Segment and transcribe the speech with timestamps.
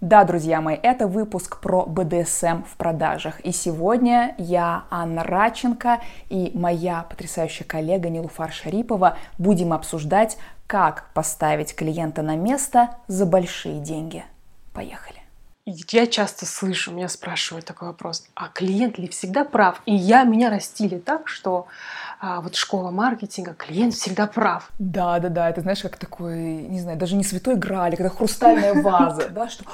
[0.00, 3.38] Да, друзья мои, это выпуск про БДСМ в продажах.
[3.40, 11.74] И сегодня я, Анна Раченко, и моя потрясающая коллега Нилуфар Шарипова будем обсуждать, как поставить
[11.74, 14.24] клиента на место за большие деньги.
[14.72, 15.19] Поехали.
[15.66, 19.82] Я часто слышу, меня спрашивают такой вопрос, а клиент ли всегда прав?
[19.84, 21.66] И я, меня растили так, что
[22.18, 24.70] а, вот школа маркетинга, клиент всегда прав.
[24.78, 28.82] Да, да, да, это знаешь, как такой, не знаю, даже не святой граль, когда хрустальная
[28.82, 29.64] ваза, да, что,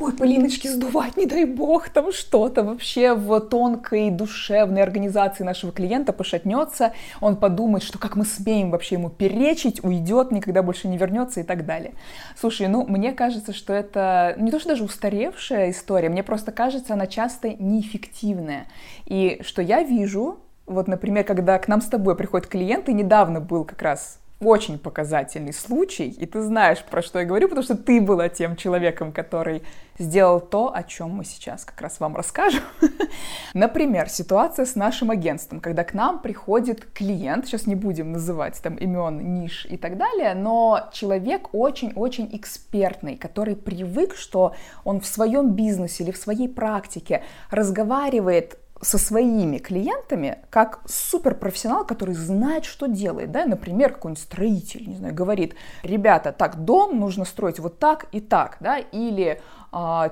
[0.00, 6.12] ой, Полиночки сдувать, не дай бог, там что-то вообще в тонкой душевной организации нашего клиента
[6.12, 11.40] пошатнется, он подумает, что как мы смеем вообще ему перечить, уйдет, никогда больше не вернется
[11.40, 11.94] и так далее.
[12.38, 14.84] Слушай, ну, мне кажется, что это не то, что даже
[15.36, 18.66] устаревшая история, мне просто кажется, она часто неэффективная.
[19.04, 23.40] И что я вижу, вот, например, когда к нам с тобой приходит клиент, и недавно
[23.40, 27.76] был как раз очень показательный случай, и ты знаешь, про что я говорю, потому что
[27.76, 29.62] ты была тем человеком, который
[29.98, 32.62] сделал то, о чем мы сейчас как раз вам расскажем.
[33.54, 38.74] Например, ситуация с нашим агентством, когда к нам приходит клиент, сейчас не будем называть там
[38.76, 45.52] имен, ниш и так далее, но человек очень-очень экспертный, который привык, что он в своем
[45.52, 53.32] бизнесе или в своей практике разговаривает со своими клиентами как суперпрофессионал, который знает, что делает.
[53.32, 53.46] Да?
[53.46, 58.56] Например, какой-нибудь строитель, не знаю, говорит, ребята, так, дом нужно строить вот так и так,
[58.60, 59.40] да, или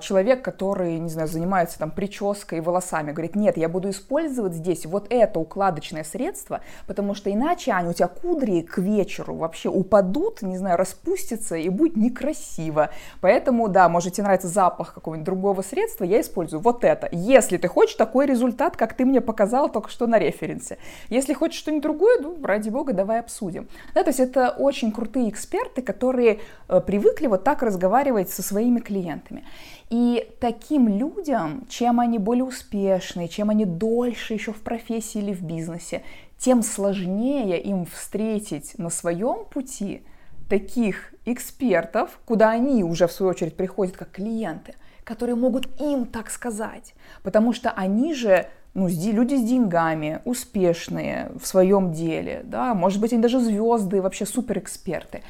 [0.00, 4.84] человек, который, не знаю, занимается там прической и волосами, говорит, нет, я буду использовать здесь
[4.86, 10.42] вот это укладочное средство, потому что иначе, Аня, у тебя кудри к вечеру вообще упадут,
[10.42, 12.90] не знаю, распустятся и будет некрасиво.
[13.20, 17.08] Поэтому, да, может тебе нравится запах какого-нибудь другого средства, я использую вот это.
[17.12, 20.78] Если ты хочешь такой результат, как ты мне показал только что на референсе.
[21.08, 23.68] Если хочешь что-нибудь другое, ну, ради бога, давай обсудим.
[23.94, 28.80] Да, то есть это очень крутые эксперты, которые э, привыкли вот так разговаривать со своими
[28.80, 29.44] клиентами.
[29.90, 35.42] И таким людям, чем они более успешные, чем они дольше еще в профессии или в
[35.42, 36.02] бизнесе,
[36.38, 40.02] тем сложнее им встретить на своем пути
[40.48, 44.74] таких экспертов, куда они уже в свою очередь приходят как клиенты,
[45.04, 51.46] которые могут им так сказать, потому что они же ну, люди с деньгами, успешные в
[51.46, 55.22] своем деле, да, может быть, они даже звезды, вообще суперэксперты.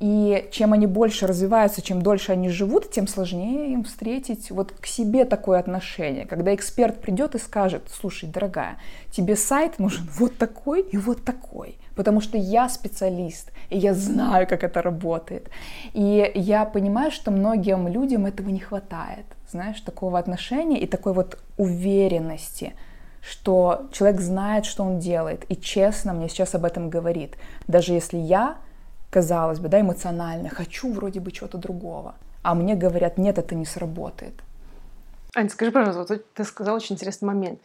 [0.00, 4.86] И чем они больше развиваются, чем дольше они живут, тем сложнее им встретить вот к
[4.86, 6.24] себе такое отношение.
[6.24, 8.78] Когда эксперт придет и скажет, слушай, дорогая,
[9.10, 14.46] тебе сайт нужен вот такой и вот такой, потому что я специалист, и я знаю,
[14.46, 15.50] как это работает.
[15.92, 21.38] И я понимаю, что многим людям этого не хватает, знаешь, такого отношения и такой вот
[21.58, 22.72] уверенности,
[23.20, 27.36] что человек знает, что он делает, и честно мне сейчас об этом говорит.
[27.68, 28.56] Даже если я
[29.10, 32.14] казалось бы, да, эмоционально, хочу вроде бы чего-то другого.
[32.42, 34.34] А мне говорят, нет, это не сработает.
[35.36, 37.60] Ань, скажи, пожалуйста, вот ты сказал очень интересный момент.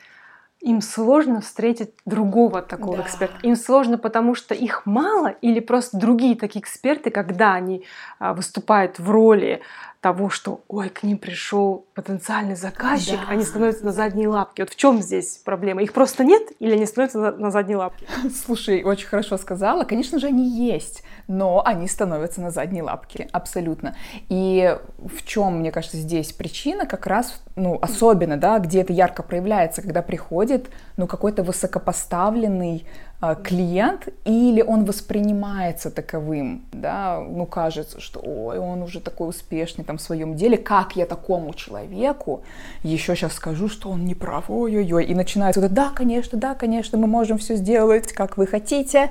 [0.61, 3.03] Им сложно встретить другого такого да.
[3.03, 3.35] эксперта.
[3.43, 7.83] Им сложно, потому что их мало, или просто другие такие эксперты, когда они
[8.19, 9.61] а, выступают в роли
[10.05, 13.25] того, что, ой, к ним пришел потенциальный заказчик, да.
[13.27, 14.61] они становятся на задние лапки.
[14.61, 15.81] Вот в чем здесь проблема?
[15.81, 18.05] Их просто нет или они становятся на, на задние лапки?
[18.45, 19.83] Слушай, очень хорошо сказала.
[19.83, 23.95] Конечно же, они есть, но они становятся на задние лапки, абсолютно.
[24.29, 29.23] И в чем, мне кажется, здесь причина как раз, ну, особенно, да, где это ярко
[29.23, 32.85] проявляется, когда приходит, ну, какой-то высокопоставленный
[33.33, 39.97] клиент, или он воспринимается таковым, да, ну, кажется, что, ой, он уже такой успешный там
[39.97, 42.43] в своем деле, как я такому человеку
[42.83, 47.07] еще сейчас скажу, что он не прав, ой-ой-ой, и начинается, да, конечно, да, конечно, мы
[47.07, 49.09] можем все сделать, как вы хотите,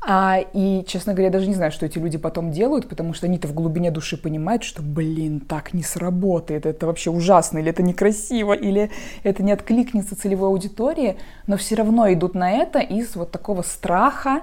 [0.00, 3.26] а, и, честно говоря, я даже не знаю, что эти люди потом делают, потому что
[3.26, 7.82] они-то в глубине души понимают, что, блин, так не сработает, это вообще ужасно, или это
[7.82, 8.90] некрасиво, или
[9.24, 14.42] это не откликнется целевой аудитории, но все равно идут на это из вот такого страха,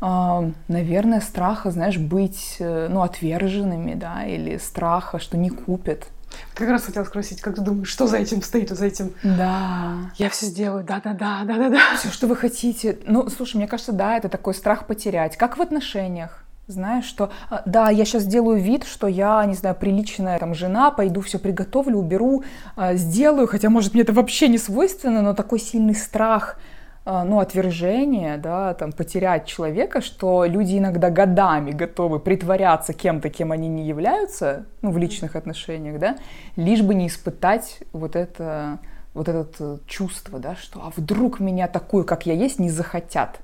[0.00, 6.08] э, наверное, страха, знаешь, быть, э, ну, отверженными, да, или страха, что не купят.
[6.54, 9.12] Как раз хотела спросить, как ты думаешь, что за этим стоит, за этим?
[9.22, 10.10] Да.
[10.16, 11.96] Я все сделаю, да-да-да, да-да-да.
[11.96, 12.98] Все, что вы хотите.
[13.06, 15.36] Ну, слушай, мне кажется, да, это такой страх потерять.
[15.36, 16.44] Как в отношениях.
[16.66, 20.92] Знаешь, что а, да, я сейчас сделаю вид, что я, не знаю, приличная там жена,
[20.92, 22.44] пойду все приготовлю, уберу,
[22.76, 26.58] а, сделаю, хотя, может, мне это вообще не свойственно, но такой сильный страх
[27.06, 33.68] ну, отвержение, да, там, потерять человека, что люди иногда годами готовы притворяться кем-то, кем они
[33.68, 36.16] не являются, ну, в личных отношениях, да,
[36.56, 38.80] лишь бы не испытать вот это,
[39.14, 43.40] вот это э, чувство, да, что а вдруг меня такую, как я есть, не захотят.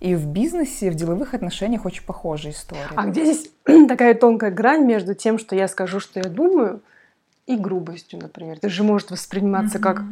[0.00, 2.86] И в бизнесе, в деловых отношениях очень похожая история.
[2.94, 3.50] А где здесь
[3.88, 6.82] такая тонкая грань между тем, что я скажу, что я думаю,
[7.46, 8.56] и грубостью, например.
[8.56, 10.02] Это же может восприниматься как,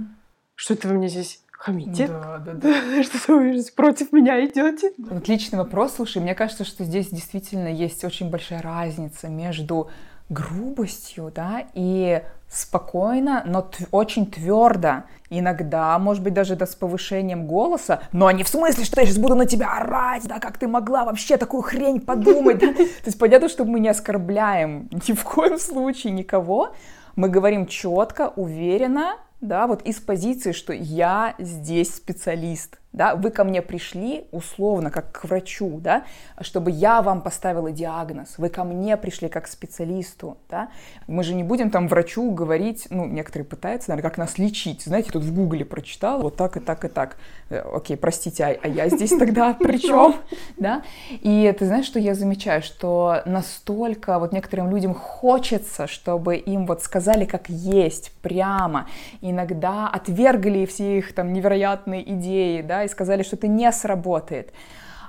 [0.54, 2.08] что это вы мне здесь хамите?
[2.08, 3.02] Да, да, да.
[3.02, 4.92] Что вы против меня идете?
[5.10, 5.94] Отличный вопрос.
[5.96, 9.88] Слушай, мне кажется, что здесь действительно есть очень большая разница между
[10.28, 15.04] грубостью, да, и спокойно, но т- очень твердо.
[15.30, 19.18] Иногда, может быть, даже да, с повышением голоса, но не в смысле, что я сейчас
[19.18, 22.72] буду на тебя орать, да, как ты могла вообще такую хрень подумать, да?
[22.74, 26.74] То есть понятно, что мы не оскорбляем ни в коем случае никого,
[27.16, 33.42] мы говорим четко, уверенно, да, вот из позиции, что я здесь специалист, да, вы ко
[33.44, 36.04] мне пришли условно как к врачу, да,
[36.40, 40.68] чтобы я вам поставила диагноз, вы ко мне пришли как к специалисту, да,
[41.08, 45.10] мы же не будем там врачу говорить, ну, некоторые пытаются, наверное, как нас лечить, знаете,
[45.10, 47.16] тут в гугле прочитала, вот так и так и так,
[47.50, 50.14] э, окей, простите, а, а я здесь тогда при чем,
[50.56, 56.64] да, и ты знаешь, что я замечаю, что настолько вот некоторым людям хочется, чтобы им
[56.64, 58.86] вот сказали как есть, прямо,
[59.20, 64.52] иногда отвергли все их там невероятные идеи, да, и сказали, что это не сработает.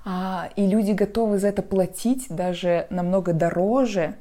[0.05, 4.15] А, и люди готовы за это платить даже намного дороже,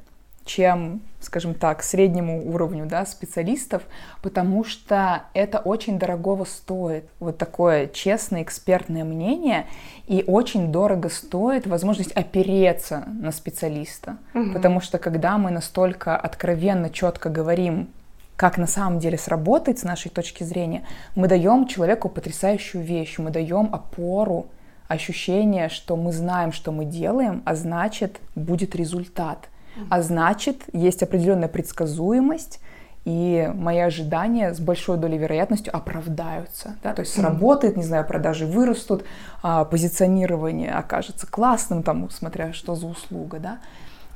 [0.45, 3.83] чем, скажем так, среднему уровню да, специалистов,
[4.23, 7.05] потому что это очень дорогого стоит.
[7.19, 9.67] Вот такое честное экспертное мнение,
[10.07, 14.19] и очень дорого стоит возможность опереться на специалиста.
[14.35, 14.53] Угу.
[14.53, 17.89] Потому что когда мы настолько откровенно, четко говорим
[18.37, 20.85] как на самом деле сработает с нашей точки зрения,
[21.15, 24.47] мы даем человеку потрясающую вещь, мы даем опору,
[24.89, 29.49] ощущение, что мы знаем, что мы делаем, а значит, будет результат.
[29.91, 32.61] А значит, есть определенная предсказуемость,
[33.05, 36.77] и мои ожидания с большой долей вероятностью оправдаются.
[36.83, 36.95] Да?
[36.95, 39.05] То есть сработает, не знаю, продажи вырастут,
[39.43, 43.39] а, позиционирование окажется классным, там, смотря что за услуга.
[43.41, 43.59] Да?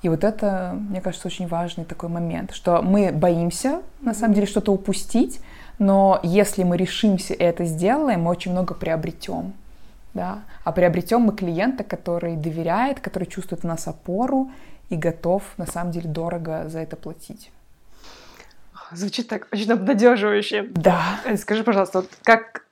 [0.03, 4.47] И вот это, мне кажется, очень важный такой момент, что мы боимся, на самом деле,
[4.47, 5.41] что-то упустить,
[5.79, 9.55] но если мы решимся и это сделаем, мы очень много приобретем.
[10.15, 10.41] Да?
[10.65, 14.51] А приобретем мы клиента, который доверяет, который чувствует в нас опору
[14.89, 17.51] и готов, на самом деле, дорого за это платить.
[18.93, 20.69] Звучит так очень обнадеживающе.
[20.71, 21.03] Да.
[21.37, 22.65] Скажи, пожалуйста, вот как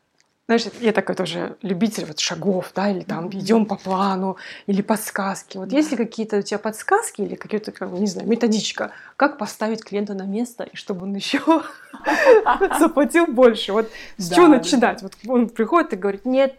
[0.47, 5.59] знаешь, я такой тоже любитель вот шагов, да, или там идем по плану, или подсказки.
[5.59, 10.15] Вот есть ли какие-то у тебя подсказки или какие-то, не знаю, методичка, как поставить клиента
[10.15, 11.41] на место, и чтобы он еще
[12.79, 13.73] заплатил больше?
[13.73, 15.03] Вот с чего начинать?
[15.03, 16.55] Вот он приходит и говорит, нет,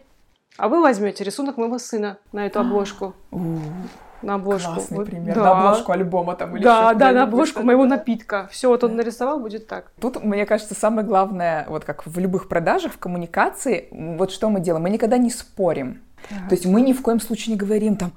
[0.58, 3.14] а вы возьмете рисунок моего сына на эту обложку
[4.22, 4.74] на обложку.
[4.74, 5.34] Классный пример.
[5.34, 5.42] Да.
[5.42, 8.48] На обложку альбома там или Да, да, на обложку моего напитка.
[8.50, 9.92] Все, вот он нарисовал, будет так.
[10.00, 14.60] Тут, мне кажется, самое главное, вот как в любых продажах, в коммуникации, вот что мы
[14.60, 16.02] делаем, мы никогда не спорим.
[16.28, 16.48] Так.
[16.48, 18.12] То есть мы ни в коем случае не говорим там,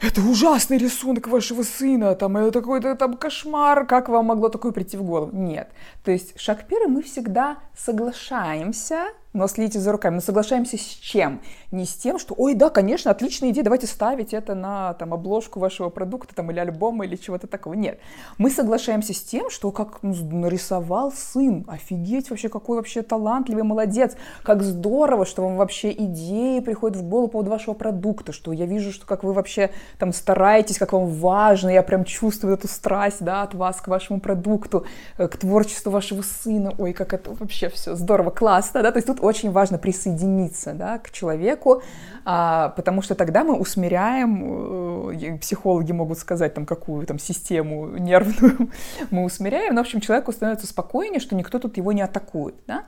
[0.00, 4.96] это ужасный рисунок вашего сына, там, это какой-то там кошмар, как вам могло такое прийти
[4.96, 5.36] в голову?
[5.36, 5.68] Нет.
[6.04, 10.16] То есть шаг первый, мы всегда соглашаемся но следите за руками.
[10.16, 11.40] Мы соглашаемся с чем?
[11.70, 15.58] Не с тем, что, ой, да, конечно, отличная идея, давайте ставить это на там, обложку
[15.58, 17.74] вашего продукта там, или альбома или чего-то такого.
[17.74, 17.98] Нет.
[18.36, 24.16] Мы соглашаемся с тем, что как ну, нарисовал сын, офигеть вообще, какой вообще талантливый, молодец,
[24.42, 28.66] как здорово, что вам вообще идеи приходят в голову по поводу вашего продукта, что я
[28.66, 33.18] вижу, что как вы вообще там стараетесь, как вам важно, я прям чувствую эту страсть,
[33.24, 34.84] да, от вас к вашему продукту,
[35.16, 39.06] э, к творчеству вашего сына, ой, как это вообще все здорово, классно, да, то есть
[39.06, 41.82] тут очень важно присоединиться да, к человеку,
[42.24, 48.70] а, потому что тогда мы усмиряем, э, психологи могут сказать, там, какую там систему нервную
[49.10, 52.56] мы усмиряем, но, в общем, человеку становится спокойнее, что никто тут его не атакует.
[52.66, 52.84] Да?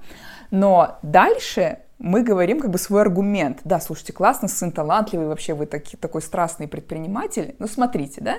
[0.51, 3.61] Но дальше мы говорим как бы свой аргумент.
[3.65, 7.55] Да, слушайте, классно, сын талантливый, вообще вы таки, такой страстный предприниматель.
[7.59, 8.37] Ну, смотрите, да,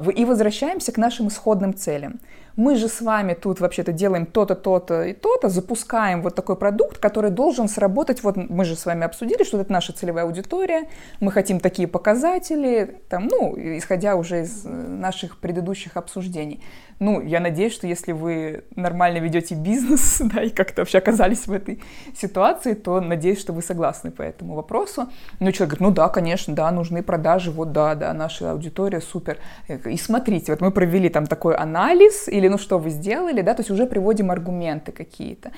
[0.00, 2.20] и возвращаемся к нашим исходным целям
[2.56, 6.98] мы же с вами тут вообще-то делаем то-то, то-то и то-то, запускаем вот такой продукт,
[6.98, 10.88] который должен сработать, вот мы же с вами обсудили, что это наша целевая аудитория,
[11.20, 16.60] мы хотим такие показатели, там, ну, исходя уже из э, наших предыдущих обсуждений.
[16.98, 21.52] Ну, я надеюсь, что если вы нормально ведете бизнес, да, и как-то вообще оказались в
[21.52, 21.82] этой
[22.14, 25.08] ситуации, то надеюсь, что вы согласны по этому вопросу.
[25.40, 29.38] Ну, человек говорит, ну да, конечно, да, нужны продажи, вот да, да, наша аудитория супер.
[29.68, 33.54] И смотрите, вот мы провели там такой анализ, и или ну что вы сделали, да,
[33.54, 35.50] то есть уже приводим аргументы какие-то.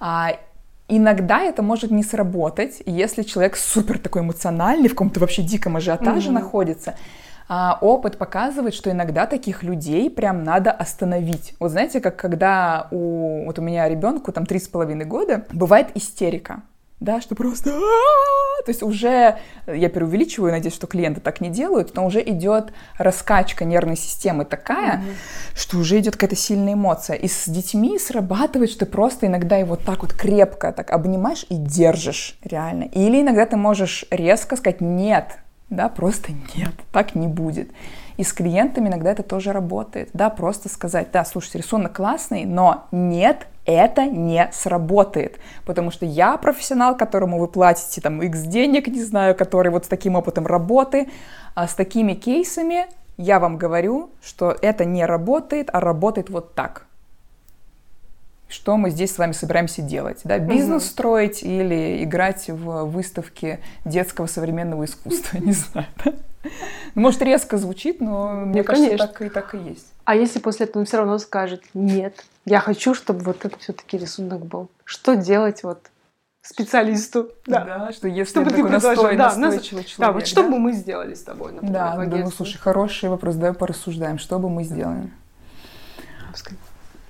[0.00, 0.32] А,
[0.88, 6.28] Иногда это может не сработать, если человек супер такой эмоциональный, в каком-то вообще диком ажиотаже
[6.28, 6.32] mm-hmm.
[6.32, 6.96] находится.
[7.48, 11.54] А, опыт показывает, что иногда таких людей прям надо остановить.
[11.60, 15.88] Вот знаете, как когда у, вот у меня ребенку там три с половиной года, бывает
[15.94, 16.62] истерика
[17.02, 17.70] да, что просто...
[17.70, 23.64] То есть уже, я преувеличиваю, надеюсь, что клиенты так не делают, но уже идет раскачка
[23.64, 25.56] нервной системы такая, mm-hmm.
[25.56, 27.16] что уже идет какая-то сильная эмоция.
[27.16, 31.56] И с детьми срабатывает, что ты просто иногда его так вот крепко так обнимаешь и
[31.56, 32.84] держишь реально.
[32.84, 35.38] Или иногда ты можешь резко сказать «нет»,
[35.70, 37.70] да, просто нет, так не будет.
[38.16, 42.86] И с клиентами иногда это тоже работает, да, просто сказать, да, слушайте, рисунок классный, но
[42.92, 49.02] нет, это не сработает, потому что я профессионал, которому вы платите там x денег, не
[49.02, 51.08] знаю, который вот с таким опытом работы,
[51.54, 56.86] а с такими кейсами, я вам говорю, что это не работает, а работает вот так.
[58.52, 60.20] Что мы здесь с вами собираемся делать?
[60.24, 60.38] Да?
[60.38, 60.90] Бизнес угу.
[60.90, 65.38] строить или играть в выставке детского современного искусства?
[65.40, 65.86] Не знаю.
[66.04, 66.12] Да?
[66.94, 69.06] Ну, может, резко звучит, но мне ну, кажется, конечно.
[69.06, 69.86] так и, так и есть.
[70.04, 73.96] А если после этого он все равно скажет «нет», я хочу, чтобы вот это все-таки
[73.96, 74.68] рисунок был.
[74.84, 75.78] Что делать вот
[76.42, 77.30] специалисту?
[77.46, 79.98] Да, да что если чтобы ты настой, да, настойчивый человек.
[79.98, 80.50] Да, вот что да?
[80.50, 84.38] бы мы сделали с тобой, например, Да, да ну слушай, хороший вопрос, давай порассуждаем, что
[84.38, 85.10] бы мы сделали.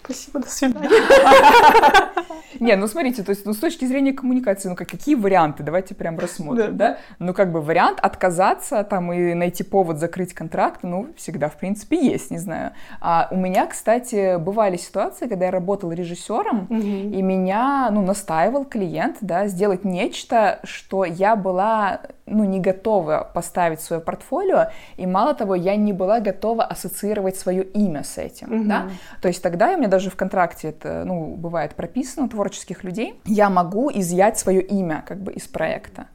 [0.05, 0.89] Спасибо, до свидания.
[2.61, 5.95] Не, ну смотрите, то есть ну, с точки зрения коммуникации, ну как, какие варианты, давайте
[5.95, 6.99] прям рассмотрим, да.
[7.19, 11.97] Ну как бы вариант отказаться там и найти повод закрыть контракт, ну всегда в принципе
[12.05, 12.73] есть, не знаю.
[13.01, 19.19] А у меня, кстати, бывали ситуации, когда я работала режиссером, и меня, ну, настаивал клиент,
[19.21, 25.55] да, сделать нечто, что я была ну, не готова поставить свое портфолио, и мало того,
[25.55, 28.69] я не была готова ассоциировать свое имя с этим, угу.
[28.69, 33.21] да, то есть тогда у меня даже в контракте это, ну, бывает прописано творческих людей,
[33.25, 36.07] я могу изъять свое имя, как бы, из проекта.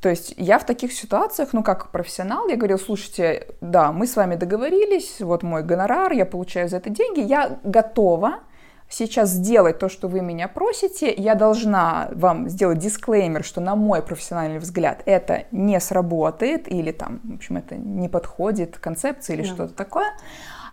[0.00, 4.14] То есть я в таких ситуациях, ну, как профессионал, я говорю, слушайте, да, мы с
[4.14, 8.40] вами договорились, вот мой гонорар, я получаю за это деньги, я готова
[8.88, 14.02] сейчас сделать то, что вы меня просите, я должна вам сделать дисклеймер, что на мой
[14.02, 19.54] профессиональный взгляд это не сработает или там, в общем, это не подходит концепции или yeah.
[19.54, 20.06] что-то такое.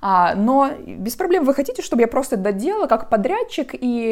[0.06, 1.46] А, но без проблем.
[1.46, 4.12] Вы хотите, чтобы я просто доделала как подрядчик, и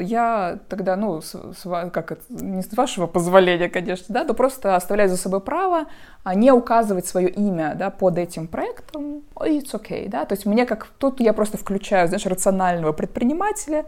[0.00, 4.76] я тогда, ну, с, с, как это, не с вашего позволения, конечно, да, но просто
[4.76, 5.86] оставляю за собой право
[6.22, 10.64] а, не указывать свое имя, да, под этим проектом, it's okay, да, то есть мне
[10.64, 13.84] как, тут я просто включаю, знаешь, рационального предпринимателя,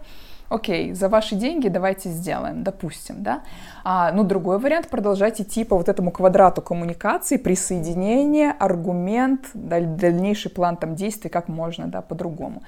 [0.49, 3.43] окей, за ваши деньги давайте сделаем, допустим, да.
[3.85, 10.77] А, ну, другой вариант продолжать идти по вот этому квадрату коммуникации, присоединение, аргумент, дальнейший план
[10.77, 12.63] там действий, как можно, да, по-другому.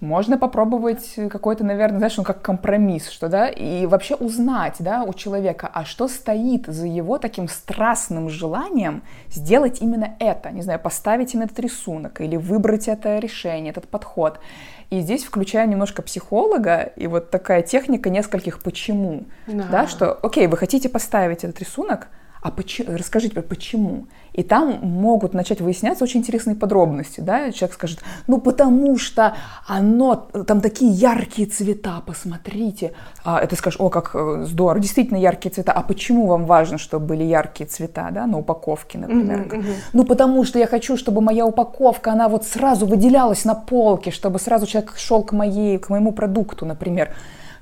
[0.00, 5.12] Можно попробовать какой-то, наверное, знаешь, ну как компромисс, что, да, и вообще узнать, да, у
[5.12, 11.34] человека, а что стоит за его таким страстным желанием сделать именно это, не знаю, поставить
[11.34, 14.40] именно этот рисунок или выбрать это решение, этот подход.
[14.88, 19.24] И здесь включаю немножко психолога и вот такая техника нескольких почему.
[19.46, 19.66] Да.
[19.70, 22.08] да, что, окей, вы хотите поставить этот рисунок,
[22.42, 24.06] а почему, расскажите, почему?
[24.32, 29.34] И там могут начать выясняться очень интересные подробности, да, человек скажет, ну потому что
[29.66, 30.14] оно,
[30.46, 32.92] там такие яркие цвета, посмотрите,
[33.24, 37.06] а это скажешь, о, как э, здорово, действительно яркие цвета, а почему вам важно, чтобы
[37.06, 39.40] были яркие цвета, да, на упаковке, например?
[39.40, 39.74] Uh-huh, uh-huh.
[39.92, 44.38] Ну потому что я хочу, чтобы моя упаковка, она вот сразу выделялась на полке, чтобы
[44.38, 47.10] сразу человек шел к моей, к моему продукту, например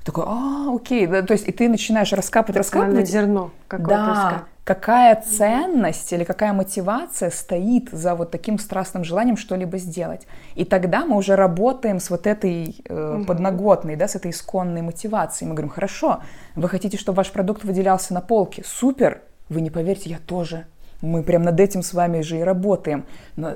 [0.03, 3.09] такой, а, окей, да, то есть и ты начинаешь раскапывать, раскапывать.
[3.09, 9.79] зерно какое-то да, какая ценность или какая мотивация стоит за вот таким страстным желанием что-либо
[9.79, 10.27] сделать.
[10.53, 13.25] И тогда мы уже работаем с вот этой э, угу.
[13.25, 15.49] подноготной, да, с этой исконной мотивацией.
[15.49, 16.19] Мы говорим, хорошо,
[16.55, 18.61] вы хотите, чтобы ваш продукт выделялся на полке?
[18.63, 19.23] Супер!
[19.49, 20.67] Вы не поверите, я тоже.
[21.01, 23.07] Мы прям над этим с вами же и работаем.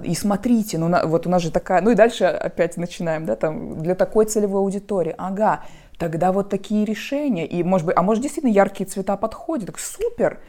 [0.04, 1.82] И смотрите, ну вот у нас же такая...
[1.82, 5.14] Ну и дальше опять начинаем, да, там, для такой целевой аудитории.
[5.20, 5.62] Ага,
[6.00, 7.46] тогда вот такие решения.
[7.46, 9.68] И, может быть, а может, действительно яркие цвета подходят.
[9.68, 10.40] Так супер!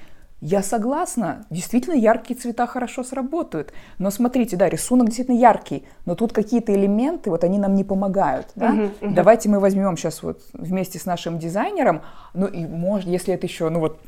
[0.46, 3.72] Я согласна, действительно яркие цвета хорошо сработают.
[3.96, 8.48] Но смотрите, да, рисунок действительно яркий, но тут какие-то элементы, вот они нам не помогают.
[8.54, 8.74] Да?
[8.74, 9.14] Uh-huh, uh-huh.
[9.14, 12.02] Давайте мы возьмем сейчас вот вместе с нашим дизайнером,
[12.34, 13.98] ну и может, если это еще, ну вот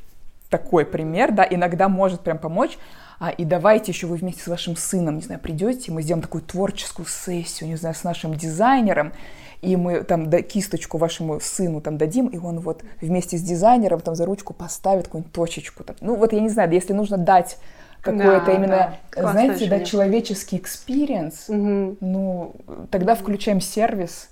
[0.50, 2.76] такой пример, да, иногда может прям помочь,
[3.19, 6.43] а, и давайте еще вы вместе с вашим сыном, не знаю, придете, мы сделаем такую
[6.43, 9.14] творческую сессию, не знаю, с нашим дизайнером,
[9.66, 14.00] и мы там да, кисточку вашему сыну там дадим, и он вот вместе с дизайнером
[14.00, 15.82] там за ручку поставит какую-нибудь точечку.
[15.82, 15.96] Там.
[16.00, 17.58] Ну вот я не знаю, если нужно дать
[18.00, 19.30] какой-то да, именно, да.
[19.32, 21.96] знаете, да, человеческий experience, угу.
[22.00, 22.54] ну
[22.92, 24.28] тогда включаем сервис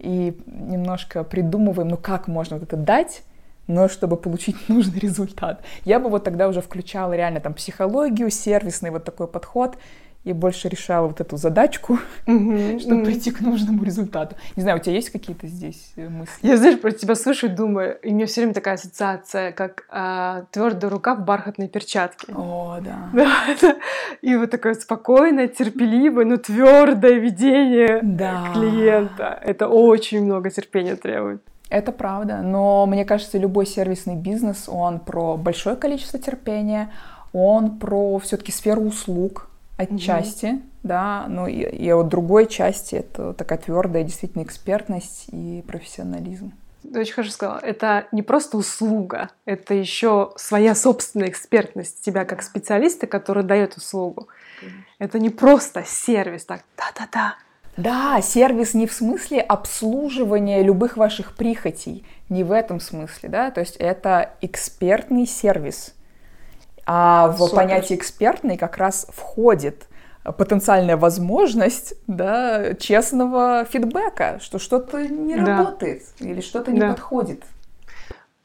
[0.00, 3.22] и немножко придумываем, ну как можно вот это дать,
[3.68, 5.62] но чтобы получить нужный результат.
[5.84, 9.76] Я бы вот тогда уже включала реально там психологию, сервисный вот такой подход,
[10.24, 13.04] я больше решала вот эту задачку, чтобы мгм.
[13.04, 14.36] прийти к нужному результату.
[14.56, 16.34] Не знаю, у тебя есть какие-то здесь э, мысли?
[16.46, 19.86] Я, знаешь, про тебя слушаю, и думаю, и у меня все время такая ассоциация, как
[20.50, 22.32] твердая рука в бархатной перчатке.
[22.34, 23.10] О, да.
[23.12, 23.76] Да, это-
[24.22, 28.50] и вот такое спокойное, терпеливое, но твердое ведение Да.
[28.54, 29.38] клиента.
[29.42, 31.42] Это очень много терпения требует.
[31.70, 36.92] Это правда, но мне кажется, любой сервисный бизнес, он про большое количество терпения,
[37.32, 43.58] он про все-таки сферу услуг отчасти, да, ну и, и от другой части это такая
[43.58, 46.52] твердая действительно экспертность и профессионализм.
[46.92, 47.58] Ты очень хорошо сказала.
[47.58, 54.28] Это не просто услуга, это еще своя собственная экспертность тебя как специалиста, который дает услугу.
[54.98, 57.36] Это не просто сервис, так, да-да-да.
[57.76, 63.60] Да, сервис не в смысле обслуживания любых ваших прихотей, не в этом смысле, да, то
[63.60, 65.94] есть это экспертный сервис.
[66.86, 67.54] А в Супер.
[67.56, 69.86] понятие экспертный как раз входит
[70.38, 75.58] потенциальная возможность да, честного фидбэка, что что-то не Да.
[75.58, 76.90] работает или что-то не Да.
[76.90, 77.42] подходит.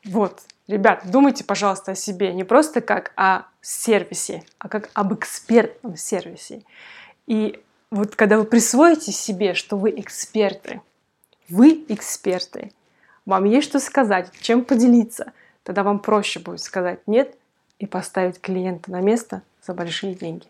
[0.06, 5.96] Вот, ребят, думайте, пожалуйста, о себе не просто как о сервисе, а как об экспертном
[5.98, 6.64] сервисе.
[7.28, 10.82] И вот когда вы присвоите себе, что вы эксперты,
[11.50, 12.72] вы эксперты,
[13.26, 15.32] вам есть что сказать, чем поделиться,
[15.64, 17.36] тогда вам проще будет сказать нет
[17.80, 20.46] и поставить клиента на место за большие деньги.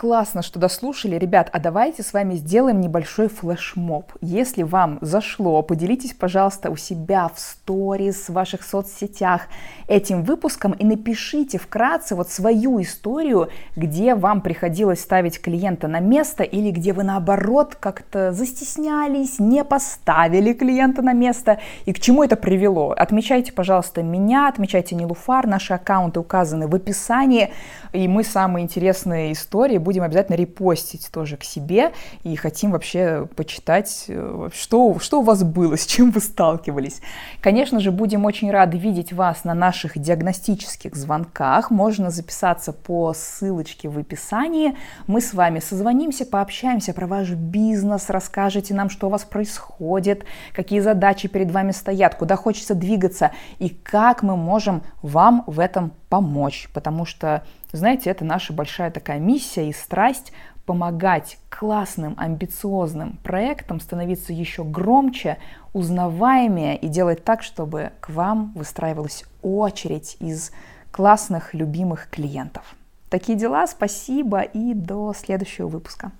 [0.00, 1.16] Классно, что дослушали.
[1.16, 4.10] Ребят, а давайте с вами сделаем небольшой флешмоб.
[4.22, 9.42] Если вам зашло, поделитесь, пожалуйста, у себя в сторис, в ваших соцсетях
[9.88, 16.44] этим выпуском и напишите вкратце вот свою историю, где вам приходилось ставить клиента на место
[16.44, 22.36] или где вы наоборот как-то застеснялись, не поставили клиента на место и к чему это
[22.36, 22.92] привело.
[22.92, 27.50] Отмечайте, пожалуйста, меня, отмечайте Нилуфар, наши аккаунты указаны в описании,
[27.92, 31.92] и мы самые интересные истории будем обязательно репостить тоже к себе
[32.22, 37.00] и хотим вообще почитать, э, что, что у вас было, с чем вы сталкивались.
[37.40, 41.70] Конечно же, будем очень рады видеть вас на наших диагностических звонках.
[41.70, 44.76] Можно записаться по ссылочке в описании.
[45.06, 50.80] Мы с вами созвонимся, пообщаемся про ваш бизнес, расскажете нам, что у вас происходит, какие
[50.80, 56.68] задачи перед вами стоят, куда хочется двигаться и как мы можем вам в этом помочь.
[56.74, 57.42] Потому что,
[57.72, 60.32] знаете, это наша большая такая миссия и страсть
[60.66, 65.38] помогать классным, амбициозным проектам становиться еще громче,
[65.72, 70.52] узнаваемее и делать так, чтобы к вам выстраивалась очередь из
[70.92, 72.74] классных, любимых клиентов.
[73.08, 76.12] Такие дела, спасибо и до следующего выпуска.